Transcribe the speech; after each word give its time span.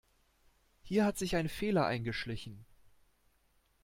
Hier 0.81 1.05
hat 1.05 1.19
sich 1.19 1.35
ein 1.35 1.47
Fehler 1.47 1.85
eingeschlichen. 1.85 2.65